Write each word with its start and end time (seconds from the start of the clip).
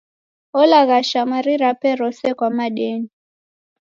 Olaghasha 0.59 1.21
mali 1.29 1.53
rape 1.61 1.89
rose 1.99 2.29
kwa 2.37 2.49
madeni. 2.57 3.09